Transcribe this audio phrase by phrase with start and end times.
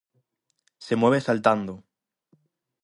[0.85, 1.73] Se mueve saltando.